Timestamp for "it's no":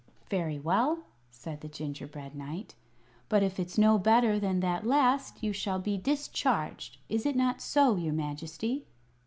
3.59-3.99